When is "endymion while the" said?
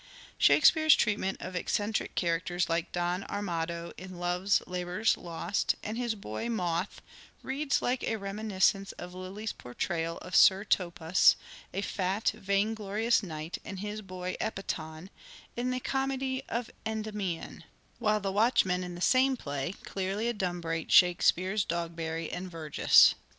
16.91-18.31